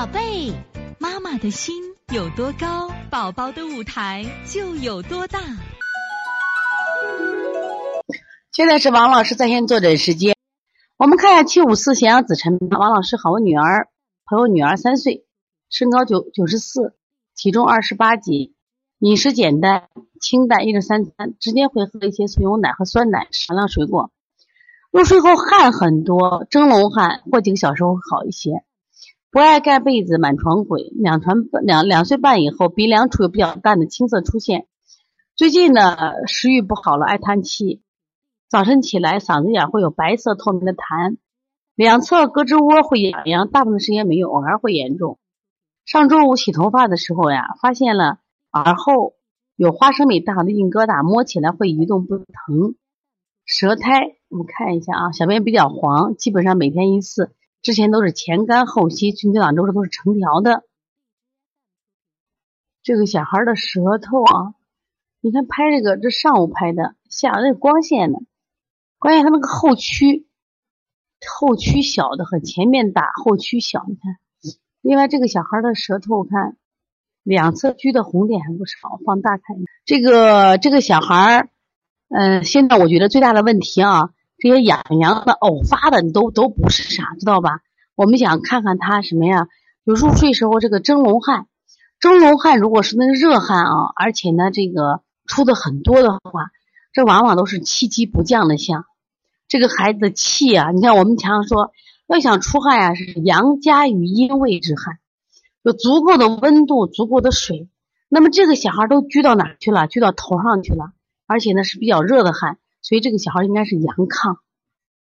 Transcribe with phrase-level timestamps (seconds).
[0.00, 0.50] 宝贝，
[0.98, 1.74] 妈妈的心
[2.10, 5.38] 有多高，宝宝的舞台就有多大。
[8.50, 10.34] 现在是王老师在线坐诊时间，
[10.96, 12.58] 我们看一下七五四咸阳子晨。
[12.70, 13.88] 王老师好，我女儿
[14.24, 15.26] 朋友女儿三岁，
[15.68, 16.94] 身高九九十四，
[17.36, 18.54] 体重二十八斤，
[19.00, 24.10] 饮食简单清淡，一日三餐，直接会喝一些纯牛奶和酸奶，少量水果。
[24.90, 28.64] 入睡后汗很多，蒸笼汗，过几个小时会好一些。
[29.32, 30.82] 不爱盖被子，满床滚。
[30.94, 34.66] 两团两两岁半以后，鼻梁处有比较淡的青色出现。
[35.36, 37.80] 最近呢，食欲不好了，爱叹气。
[38.48, 41.18] 早晨起来，嗓子眼会有白色透明的痰。
[41.76, 45.20] 两侧胳肢窝会痒痒，大部分时间没有，偶尔会严重。
[45.86, 48.18] 上周五洗头发的时候呀，发现了
[48.50, 49.14] 耳后
[49.54, 52.74] 有花生米大的硬疙瘩，摸起来会一动不疼。
[53.44, 57.30] 舌苔，我们看一下啊，小便比较黄，基本上每天一次。
[57.62, 60.64] 之前都是前干后稀，最近这两周都是成条的。
[62.82, 64.54] 这个小孩的舌头啊，
[65.20, 68.18] 你看拍这个，这上午拍的，下午那光线呢，
[68.98, 70.26] 关键他那个后区，
[71.38, 74.16] 后区小的和前面大，后区小，你看。
[74.80, 76.56] 另外这个小孩的舌头看，
[77.22, 79.66] 两侧区的红点还不少，放大看一下。
[79.84, 81.50] 这个这个小孩，
[82.08, 84.14] 嗯，现在我觉得最大的问题啊。
[84.40, 87.60] 这些痒痒的、偶发的，你都都不是啥，知道吧？
[87.94, 89.46] 我们想看看他什么呀？
[89.86, 91.46] 就入睡时候这个蒸笼汗，
[91.98, 96.46] 蒸笼汗如果是那个热汗啊，而且呢这个出的很多的话，
[96.92, 98.84] 这往往都是气机不降的象。
[99.48, 101.72] 这个孩子的气啊，你看我们常常说，
[102.06, 104.98] 要想出汗呀，是阳加于阴位之汗，
[105.62, 107.68] 有足够的温度、足够的水。
[108.08, 109.86] 那么这个小孩都聚到哪去了？
[109.86, 110.92] 聚到头上去了，
[111.26, 112.58] 而且呢是比较热的汗。
[112.82, 114.38] 所以这个小孩应该是阳亢，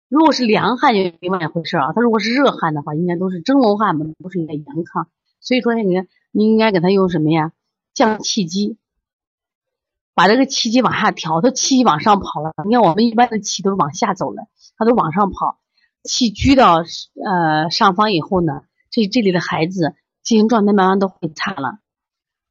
[0.09, 1.91] 如果是凉汗就另外一回事啊。
[1.93, 5.07] 他如果是热汗的话，应该都是蒸笼汗嘛，都是应该阳亢。
[5.41, 7.51] 所以说你看，你应该给他用什么呀？
[7.94, 8.78] 降气机，
[10.13, 12.53] 把这个气机往下调，他气机往上跑了。
[12.66, 14.47] 你看我们一般的气都是往下走的，
[14.78, 15.59] 他都往上跑，
[16.03, 16.78] 气聚到
[17.23, 21.79] 呃上方以后呢，这这里的孩子精神状态慢慢都会差了。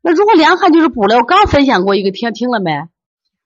[0.01, 2.89] 那如果凉汗就是补了，我刚分享过一个，听听了没？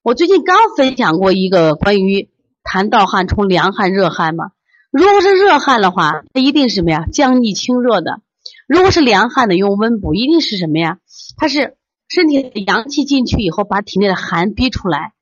[0.07, 2.29] 我最近刚分享过一个关于
[2.63, 4.53] 痰盗汗冲凉汗热汗嘛。
[4.93, 7.07] 如果是热汗的话，它一定是什么呀？
[7.13, 8.21] 降逆清热的。
[8.69, 10.99] 如果是凉汗的，用温补，一定是什么呀？
[11.37, 11.75] 它是
[12.07, 15.13] 身体的阳气进去以后，把体内的寒逼出来。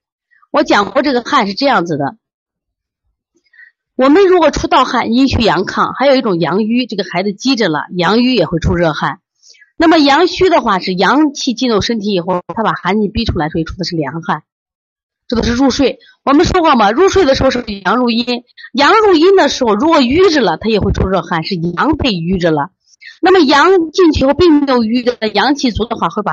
[0.50, 2.18] 我讲过这个汗是这样子的。
[3.96, 9.20] 我们如果出盗汗，阴虚阳亢，还有一种阳瘀，这个孩子积着了，阳瘀也会出热汗。
[9.78, 14.42] 那么阳虚的话，是阳气进入身体以后，他把寒气逼出来，所以出的是凉汗。
[15.26, 22.70] 这都是入睡，我们说过嘛，入睡的时候是阳入阴，阳入阴的时候，如果瘀着了，它也会出热汗，是阳被瘀着了。
[23.22, 26.32] 那么阳进去后并没有瘀着，阳气足的话，会把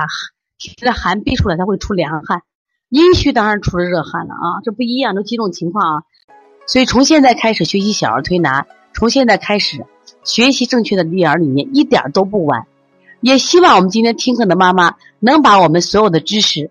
[0.58, 2.42] 体内的寒逼出来，它会出凉汗。
[2.90, 6.02] 阴虚当然出了热汗了啊，这不一样，这几种情况啊。
[6.66, 9.86] 所以从现在开始学习小儿推拿，从现在开始
[10.22, 12.66] 学习正确的育儿理念，一点都不晚。
[13.22, 16.70] 也希望我们今天听课的妈妈能把我们所有的知识。